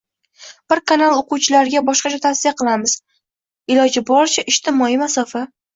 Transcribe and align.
Biz 0.71 0.79
kanal 0.91 1.13
o'quvchilariga 1.17 1.83
boshqacha 1.91 2.21
tavsiya 2.25 2.55
qilamiz: 2.63 2.97
iloji 3.77 4.07
boricha, 4.13 4.51
ijtimoiy 4.55 5.03
masofa 5.07 5.51